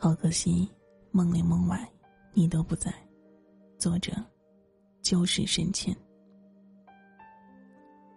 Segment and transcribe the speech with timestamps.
[0.00, 0.70] 好可惜，
[1.10, 1.90] 梦里梦外，
[2.32, 2.94] 你都不在。
[3.78, 4.12] 作者：
[5.02, 5.94] 旧时深浅。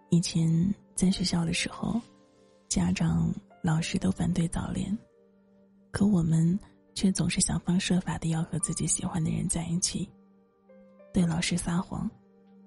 [0.08, 2.00] 以前在学校的时候，
[2.68, 3.34] 家长、
[3.64, 4.96] 老师都反对早恋，
[5.90, 6.56] 可我们
[6.94, 10.08] 却总是想方设法的要和自己喜欢的人在一起，
[11.12, 12.08] 对老师撒谎，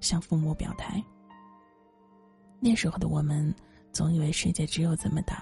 [0.01, 1.01] 向父母表态。
[2.59, 3.55] 那时候的我们，
[3.93, 5.41] 总以为世界只有这么大，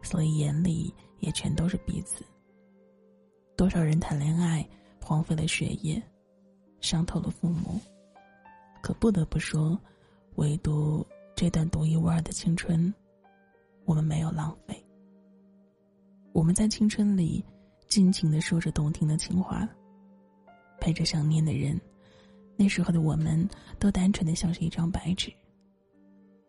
[0.00, 2.24] 所以眼里也全都是彼此。
[3.58, 4.64] 多少人谈恋爱，
[5.02, 6.00] 荒废了学业，
[6.80, 7.76] 伤透了父母。
[8.80, 9.76] 可不得不说，
[10.36, 12.94] 唯独这段独一无二的青春，
[13.84, 14.80] 我们没有浪费。
[16.32, 17.44] 我们在青春里
[17.88, 19.68] 尽情的说着动听的情话，
[20.80, 21.78] 陪着想念的人。
[22.56, 23.44] 那时候的我们，
[23.80, 25.32] 都单纯的像是一张白纸。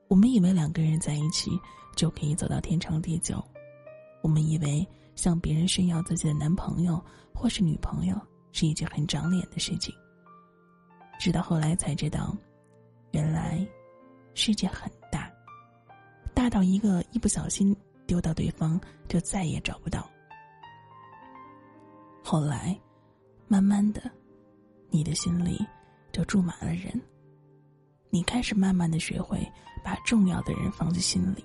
[0.09, 1.49] 我们以为两个人在一起
[1.95, 3.43] 就可以走到天长地久，
[4.21, 4.87] 我们以为。
[5.19, 8.15] 向别人炫耀自己的男朋友或是女朋友
[8.53, 9.93] 是一件很长脸的事情。
[11.19, 12.33] 直到后来才知道，
[13.11, 13.67] 原来
[14.33, 15.29] 世界很大，
[16.33, 17.75] 大到一个一不小心
[18.07, 20.09] 丢到对方就再也找不到。
[22.23, 22.79] 后来，
[23.49, 24.09] 慢慢的，
[24.89, 25.59] 你的心里
[26.13, 26.89] 就住满了人。
[28.09, 29.45] 你开始慢慢的学会
[29.83, 31.43] 把重要的人放在心里，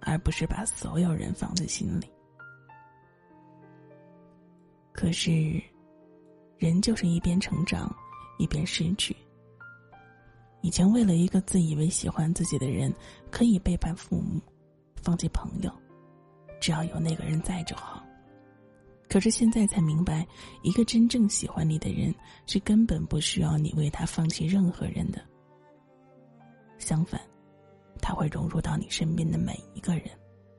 [0.00, 2.10] 而不是把所有人放在心里。
[4.92, 5.60] 可是，
[6.58, 7.90] 人就是一边成长，
[8.38, 9.16] 一边失去。
[10.60, 12.92] 以前为了一个自以为喜欢自己的人，
[13.30, 14.40] 可以背叛父母，
[15.02, 15.72] 放弃朋友，
[16.60, 18.04] 只要有那个人在就好。
[19.08, 20.26] 可是现在才明白，
[20.62, 22.14] 一个真正喜欢你的人，
[22.46, 25.20] 是根本不需要你为他放弃任何人的。
[26.78, 27.20] 相反，
[28.00, 30.04] 他会融入到你身边的每一个人、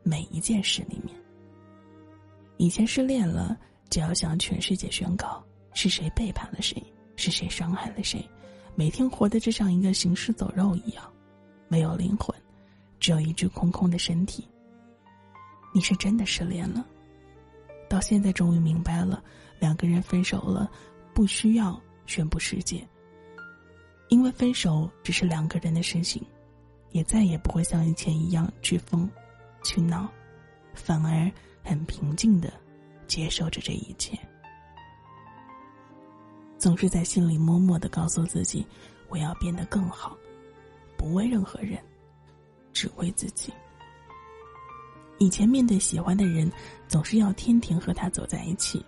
[0.04, 1.16] 每一件事里面。
[2.58, 3.58] 以前失恋了。
[3.94, 6.84] 就要向全世界宣告是谁背叛了谁，
[7.16, 8.28] 是谁伤害了谁，
[8.74, 11.04] 每天活得就像一个行尸走肉一样，
[11.68, 12.36] 没有灵魂，
[13.00, 14.50] 只有一具空空的身体。
[15.76, 16.84] 你是真的失恋了，
[17.88, 19.24] 到现在终于明白了，
[19.60, 20.68] 两个人分手了，
[21.14, 22.84] 不需要宣布世界，
[24.10, 26.20] 因为分手只是两个人的事情，
[26.94, 29.08] 也再也不会像以前一样去疯，
[29.64, 30.12] 去闹，
[30.74, 31.32] 反而
[31.64, 32.52] 很平静的。
[33.14, 34.18] 接受着这一切，
[36.58, 38.66] 总是在心里默默的告诉自己
[39.08, 40.18] ：“我要变得更好，
[40.98, 41.78] 不为任何人，
[42.72, 43.54] 只为自己。”
[45.20, 46.52] 以前面对喜欢的人，
[46.88, 48.84] 总是要天天和他走在一起，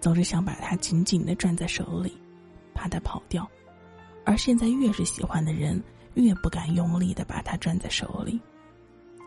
[0.00, 2.16] 总是想把他紧紧的攥在手里，
[2.72, 3.44] 怕他跑掉；
[4.24, 5.78] 而现在越是喜欢的人，
[6.14, 8.40] 越不敢用力的把他攥在手里，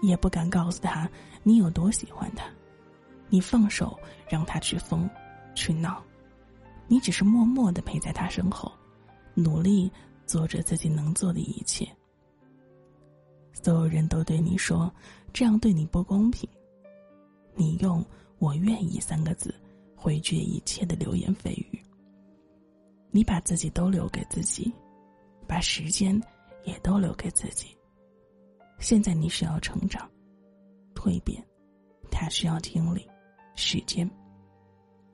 [0.01, 1.07] 也不敢告诉他
[1.43, 2.43] 你有多喜欢他。
[3.31, 3.97] 你放手
[4.29, 5.09] 让他去疯，
[5.55, 6.03] 去闹，
[6.85, 8.69] 你只是默默的陪在他身后，
[9.33, 9.89] 努力
[10.25, 11.87] 做着自己能做的一切。
[13.53, 14.93] 所有人都对你说
[15.31, 16.49] 这样对你不公平，
[17.55, 18.05] 你用
[18.37, 19.55] “我愿意”三个字
[19.95, 21.81] 回绝一切的流言蜚语。
[23.11, 24.73] 你把自己都留给自己，
[25.47, 26.21] 把时间
[26.65, 27.77] 也都留给自己。
[28.79, 30.09] 现在你需要成长、
[30.95, 31.41] 蜕变，
[32.09, 33.07] 他需要经历。
[33.55, 34.09] 时间，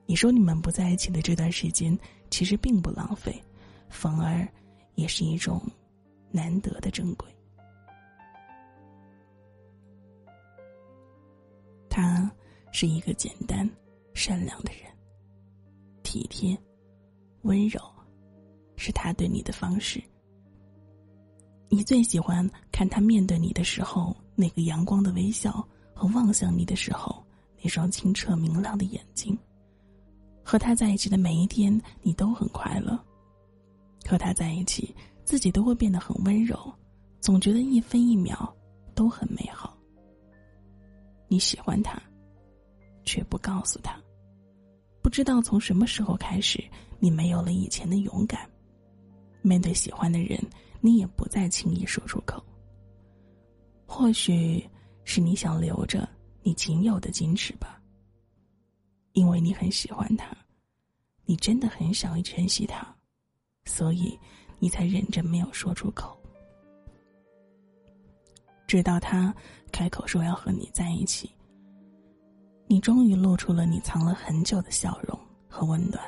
[0.06, 1.96] 你说你们不在一起的这段时间，
[2.30, 3.42] 其实并不浪费，
[3.88, 4.46] 反而
[4.94, 5.60] 也是一种
[6.30, 7.28] 难得的珍贵。
[11.90, 12.30] 他
[12.70, 13.68] 是一个简单、
[14.14, 14.82] 善良的人，
[16.02, 16.56] 体贴、
[17.42, 17.80] 温柔，
[18.76, 20.02] 是他对你的方式。
[21.68, 27.22] 你最喜欢看他面对你的时候那个阳光的微笑，和望向你的时候。
[27.62, 29.36] 那双清澈明亮的眼睛，
[30.44, 32.98] 和他在一起的每一天，你都很快乐。
[34.08, 36.58] 和他在一起，自己都会变得很温柔，
[37.20, 38.54] 总觉得一分一秒
[38.94, 39.76] 都很美好。
[41.26, 42.00] 你喜欢他，
[43.04, 44.00] 却不告诉他。
[45.02, 46.62] 不知道从什么时候开始，
[46.98, 48.48] 你没有了以前的勇敢，
[49.42, 50.38] 面对喜欢的人，
[50.80, 52.42] 你也不再轻易说出口。
[53.84, 54.64] 或许
[55.04, 56.08] 是你想留着。
[56.48, 57.78] 你仅有的矜持吧，
[59.12, 60.34] 因为你很喜欢他，
[61.26, 62.88] 你真的很想珍惜他，
[63.66, 64.18] 所以
[64.58, 66.18] 你才忍着没有说出口。
[68.66, 69.34] 直到他
[69.70, 71.30] 开口说要和你在一起，
[72.66, 76.02] 你终于露出了你藏了很久的笑容和温暖。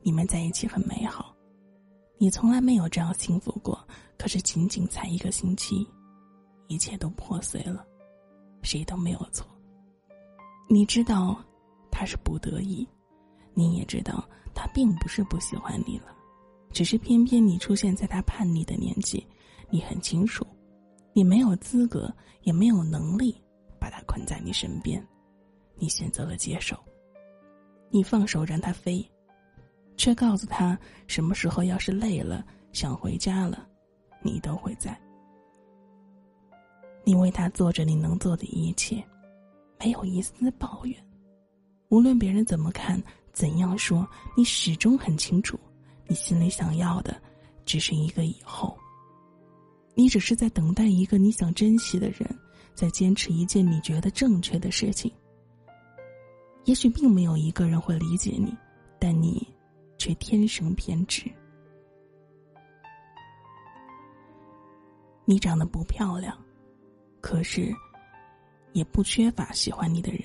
[0.00, 1.36] 你们在一起很美好，
[2.16, 3.86] 你从来没有这样幸福过。
[4.16, 5.86] 可是仅仅才一个星期，
[6.68, 7.84] 一切都破碎了。
[8.68, 9.46] 谁都没有错。
[10.68, 11.42] 你知道，
[11.90, 12.86] 他是不得已，
[13.54, 14.22] 你也知道
[14.54, 16.14] 他并不是不喜欢你了，
[16.70, 19.26] 只是偏偏你出现在他叛逆的年纪，
[19.70, 20.46] 你很清楚，
[21.14, 23.34] 你没有资格，也没有能力
[23.80, 25.02] 把他困在你身边，
[25.76, 26.78] 你选择了接受，
[27.88, 29.02] 你放手让他飞，
[29.96, 32.44] 却告诉他什么时候要是累了
[32.74, 33.66] 想回家了，
[34.20, 34.94] 你都会在。
[37.08, 39.02] 你为他做着你能做的一切，
[39.80, 40.94] 没有一丝抱怨。
[41.88, 43.02] 无论别人怎么看，
[43.32, 44.06] 怎样说，
[44.36, 45.58] 你始终很清楚，
[46.06, 47.18] 你心里想要的，
[47.64, 48.76] 只是一个以后。
[49.94, 52.28] 你只是在等待一个你想珍惜的人，
[52.74, 55.10] 在坚持一件你觉得正确的事情。
[56.64, 58.54] 也许并没有一个人会理解你，
[58.98, 59.48] 但你，
[59.96, 61.22] 却天生偏执。
[65.24, 66.38] 你长得不漂亮。
[67.28, 67.70] 可是，
[68.72, 70.22] 也不缺乏喜欢你的人。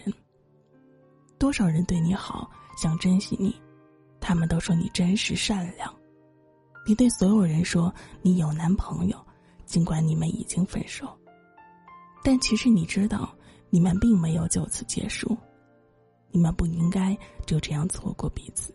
[1.37, 2.49] 多少人对你好，
[2.81, 3.53] 想珍惜你，
[4.21, 5.93] 他们都说你真实善良。
[6.87, 9.17] 你对所有人说你有男朋友，
[9.65, 11.13] 尽管你们已经分手。
[12.23, 13.35] 但其实你知道，
[13.69, 15.37] 你们并没有就此结束，
[16.31, 18.73] 你们不应该就这样错过彼此。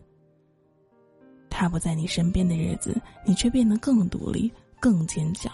[1.49, 5.51] 他不在你身边的日子，你却变得更独立、更坚强。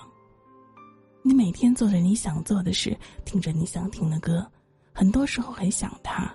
[1.27, 2.95] 你每天做着你想做的事，
[3.25, 4.45] 听着你想听的歌，
[4.93, 6.31] 很多时候很想他，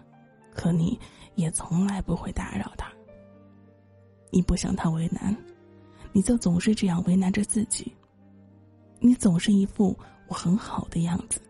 [0.53, 0.99] 可你
[1.37, 2.91] 也从来不会打扰他。
[4.33, 5.33] 你不想他为难，
[6.11, 7.95] 你就总是这样为难着自己。
[8.99, 9.97] 你总是一副
[10.27, 11.41] 我很好的样子。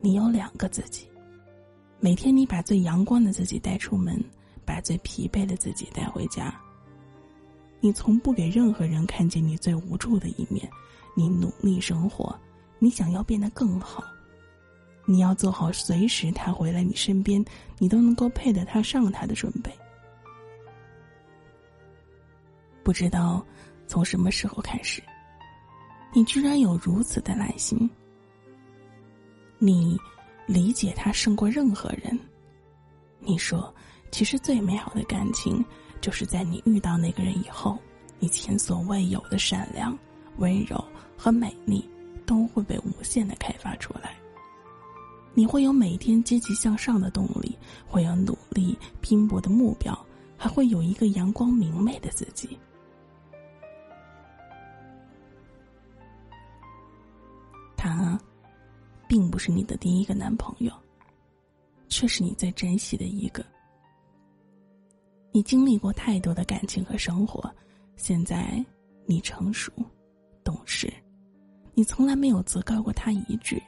[0.00, 1.06] 你有两个自己，
[2.00, 4.20] 每天你把最阳光的自己带出门，
[4.64, 6.52] 把最疲惫的自己带回家。
[7.78, 10.68] 你从不给任何人看见你最无助的一面。
[11.14, 12.34] 你努力生活，
[12.78, 14.02] 你想要变得更好，
[15.04, 17.44] 你要做好随时他回来你身边，
[17.78, 19.70] 你都能够配得他上他的准备。
[22.82, 23.44] 不知道
[23.86, 25.02] 从什么时候开始，
[26.12, 27.88] 你居然有如此的耐心。
[29.58, 29.96] 你
[30.46, 32.18] 理解他胜过任何人。
[33.20, 33.72] 你说，
[34.10, 35.64] 其实最美好的感情，
[36.00, 37.78] 就是在你遇到那个人以后，
[38.18, 39.96] 你前所未有的善良、
[40.38, 40.82] 温柔。
[41.14, 41.88] 和美丽
[42.26, 44.16] 都会被无限的开发出来。
[45.34, 47.56] 你会有每天积极向上的动力，
[47.86, 49.96] 会有努力拼搏的目标，
[50.36, 52.58] 还会有一个阳光明媚的自己。
[57.76, 58.20] 他，
[59.06, 60.72] 并不是你的第一个男朋友，
[61.86, 63.46] 却是你最珍惜的一个。
[65.30, 67.48] 你经历过太多的感情和生活，
[67.94, 68.60] 现在
[69.06, 69.70] 你成熟。
[70.62, 70.92] 懂事，
[71.74, 73.60] 你从来没有责告过他一句，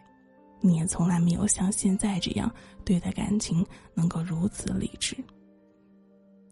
[0.61, 2.53] 你也从来没有像现在这样
[2.85, 5.17] 对待感情能够如此理智。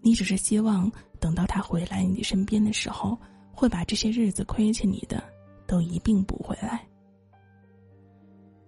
[0.00, 0.90] 你只是希望
[1.20, 3.16] 等到他回来你身边的时候，
[3.52, 5.22] 会把这些日子亏欠你的
[5.64, 6.84] 都一并补回来。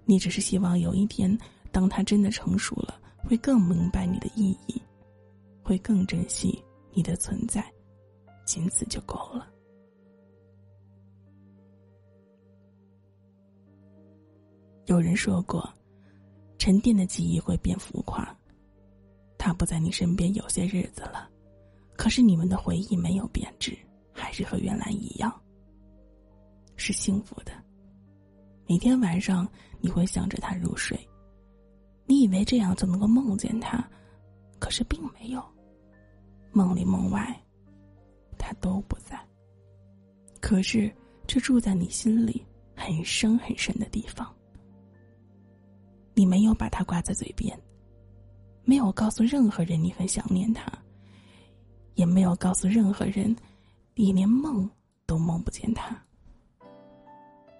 [0.05, 1.37] 你只是希望有一天，
[1.73, 4.81] 当他真的成熟了，会更明白你的意义，
[5.61, 6.63] 会更珍惜
[6.93, 7.65] 你的存在，
[8.47, 9.49] 仅此就够了。
[14.95, 15.69] 有人说过，
[16.57, 18.25] 沉淀的记忆会变浮夸。
[19.37, 21.29] 他不在你身边有些日子了，
[21.97, 23.77] 可是你们的回忆没有变质，
[24.13, 25.35] 还是和原来一样。
[26.77, 27.51] 是幸福的。
[28.69, 29.49] 每天晚上
[29.81, 30.97] 你会想着他入睡，
[32.07, 33.85] 你以为这样就能够梦见他，
[34.61, 35.45] 可是并没有。
[36.53, 37.37] 梦里梦外，
[38.39, 39.21] 他都不在。
[40.41, 40.89] 可是
[41.27, 42.47] 却住在你心里
[42.77, 44.33] 很深很深的地方。
[46.15, 47.59] 你没有把他挂在嘴边，
[48.65, 50.73] 没有告诉任何人你很想念他，
[51.95, 53.35] 也没有告诉任何人，
[53.95, 54.69] 你连梦
[55.07, 56.01] 都梦不见他。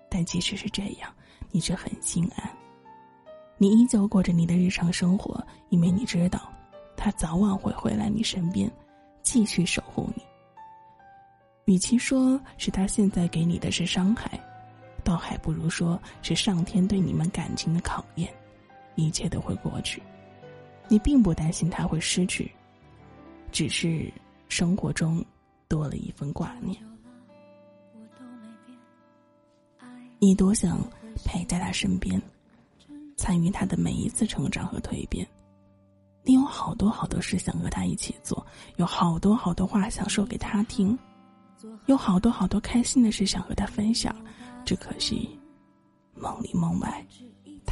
[0.09, 1.13] 但即使是这样，
[1.51, 2.49] 你却很心安。
[3.59, 6.49] 你依旧过着你的日常生活，因为你知道，
[6.97, 8.71] 他早晚会回来你身边，
[9.23, 10.23] 继续守护你。
[11.67, 14.39] 与其说是他现在给你的是伤害，
[15.03, 18.33] 倒还不如说是上天对你们感情的考验。
[18.97, 20.03] 一切都会过去，
[20.89, 22.51] 你并不担心他会失去，
[23.51, 24.13] 只是
[24.49, 25.25] 生活中
[25.69, 26.77] 多了一份挂念。
[30.19, 30.79] 你多想
[31.25, 32.21] 陪在他身边，
[33.17, 35.27] 参与他的每一次成长和蜕变。
[36.23, 38.47] 你有好多好多事想和他一起做，
[38.77, 40.99] 有好多好多话想说给他听，
[41.87, 44.17] 有好多好多开心的事想和他分享，
[44.65, 45.39] 只可惜
[46.15, 47.07] 梦里梦外。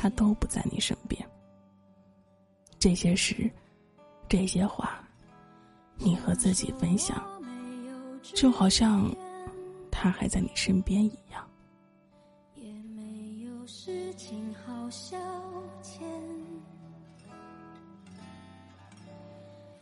[0.03, 1.25] 他都不在你身边。
[2.77, 3.49] 这些事，
[4.29, 5.01] 这些话，
[5.95, 7.25] 你和自己分享，
[8.21, 9.09] 就好像
[9.93, 11.49] 他还在你身边一样。
[12.57, 15.17] 也没有事情好消
[15.85, 16.03] 遣，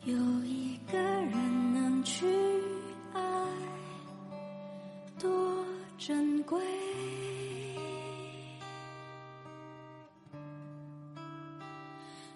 [0.05, 2.27] 有一个人能去
[3.15, 3.47] 爱，
[5.19, 5.65] 多
[5.97, 6.61] 珍贵。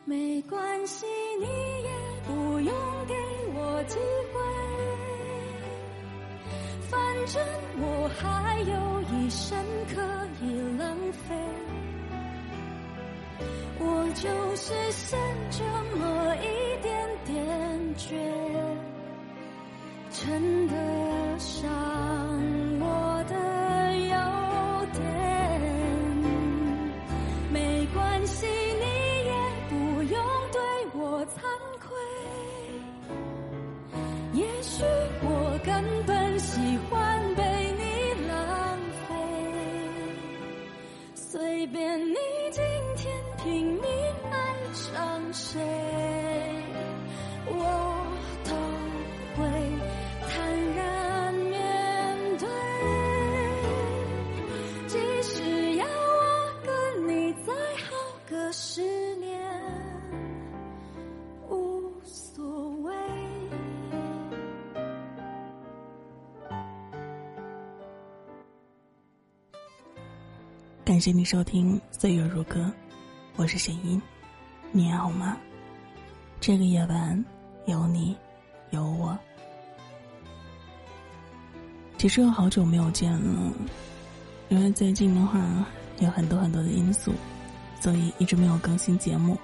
[0.06, 1.06] 没关系，
[1.40, 1.90] 你也
[2.26, 2.74] 不用
[3.06, 3.14] 给
[3.54, 3.98] 我机
[4.32, 4.38] 会，
[6.90, 7.42] 反正
[7.78, 9.58] 我还有一生
[9.94, 10.02] 可
[10.44, 10.44] 以
[10.78, 10.94] 浪
[11.26, 11.34] 费。
[13.78, 15.18] 我就是剩
[15.50, 15.64] 这
[15.96, 17.34] 么一点点
[17.96, 18.14] 倔，
[20.10, 21.70] 称得上
[70.94, 72.60] 感谢你收听《岁月如歌》，
[73.34, 74.00] 我是沈音，
[74.70, 75.36] 你好吗？
[76.40, 77.24] 这个夜晚
[77.66, 78.16] 有你，
[78.70, 79.18] 有我。
[81.98, 83.52] 其实有好久没有见了，
[84.50, 85.66] 因为最近的话
[85.98, 87.12] 有很多很多的因素，
[87.80, 89.36] 所以一直没有更新节目。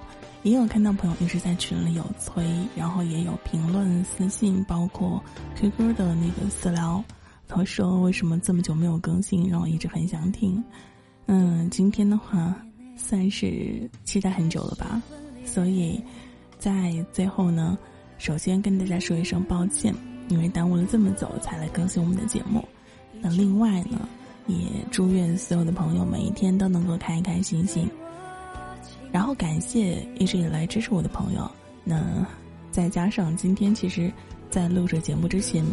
[0.43, 2.45] 也有看到朋友一直在群里有催，
[2.77, 5.21] 然后也有评论、私信，包括
[5.57, 7.03] QQ 的那个私聊，
[7.45, 10.63] 他说为什么这么久没有更新，让我一直很想听。
[11.27, 12.55] 嗯，今天的话
[12.95, 15.01] 算是期待很久了吧，
[15.45, 16.01] 所以
[16.59, 17.77] 在最后呢，
[18.17, 19.93] 首先跟大家说一声抱歉，
[20.27, 22.63] 因为耽误了这么久才来更新我们的节目。
[23.21, 24.07] 那另外呢，
[24.47, 24.55] 也
[24.89, 27.89] 祝愿所有的朋友每一天都能够开开心心。
[29.11, 31.49] 然后感谢一直以来支持我的朋友。
[31.83, 32.25] 那
[32.71, 34.11] 再加上今天其实，
[34.51, 35.65] 在录制节目之前，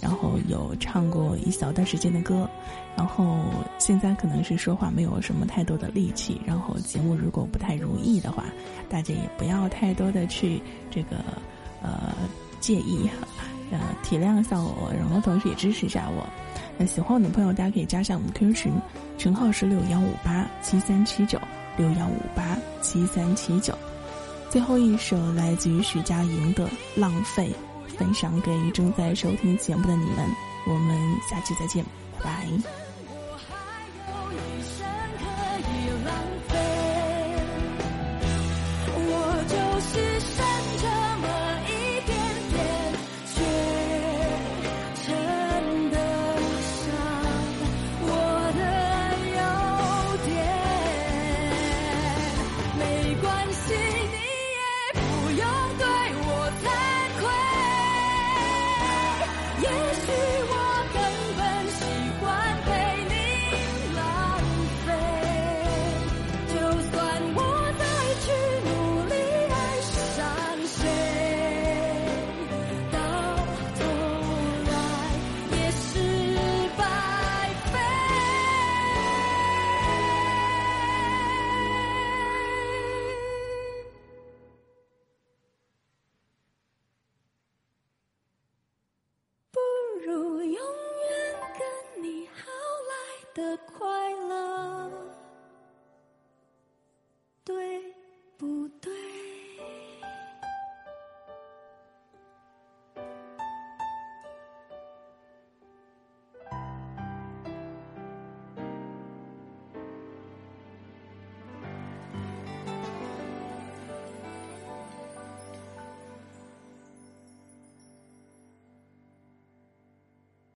[0.00, 2.48] 然后有唱过一小段时间的歌，
[2.96, 3.40] 然后
[3.78, 8.44] 现在可能是说话没有什么太多的力气，然后节目如果不太如意的话，
[8.88, 11.16] 大家也不要太多的去这个
[11.82, 12.12] 呃
[12.60, 13.26] 介意哈，
[13.72, 16.24] 呃体谅一下我，然后同时也支持一下我。
[16.78, 18.72] 那喜欢我的朋友，大家可以加上我们 QQ 群，
[19.18, 21.40] 群号是六幺五八七三七九。
[21.78, 23.76] 六幺五八七三七九，
[24.48, 27.50] 最后一首来自于许佳莹的《浪费》，
[27.98, 30.28] 分享给正在收听节目的你们。
[30.66, 30.98] 我们
[31.28, 31.84] 下期再见，
[32.22, 32.85] 拜拜。
[93.56, 93.95] the.